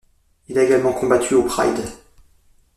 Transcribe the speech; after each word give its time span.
Il 0.47 0.57
a 0.57 0.63
également 0.63 0.93
combattu 0.93 1.35
au 1.35 1.43
Pride. 1.43 1.79